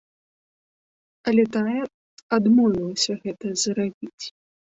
Але 1.31 1.43
тая 1.57 1.83
адмовілася 2.39 3.13
гэта 3.27 3.47
зрабіць. 3.67 4.25